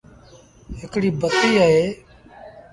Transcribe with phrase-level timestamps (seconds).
[0.79, 1.85] هڪڙي بتيٚ اهي۔